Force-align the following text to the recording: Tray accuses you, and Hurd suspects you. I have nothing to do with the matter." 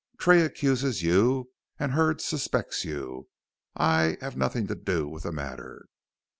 Tray 0.17 0.41
accuses 0.43 1.03
you, 1.03 1.51
and 1.77 1.91
Hurd 1.91 2.21
suspects 2.21 2.83
you. 2.83 3.27
I 3.75 4.17
have 4.19 4.35
nothing 4.35 4.65
to 4.65 4.73
do 4.75 5.07
with 5.07 5.21
the 5.21 5.31
matter." 5.31 5.85